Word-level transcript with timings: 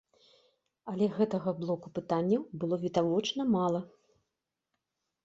Але 0.91 1.09
гэтага 1.17 1.49
блоку 1.59 1.91
пытанняў 1.97 2.47
было 2.63 2.75
відавочна 2.87 3.47
мала. 3.57 3.83